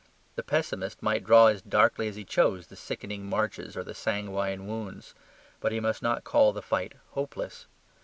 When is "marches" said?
3.29-3.77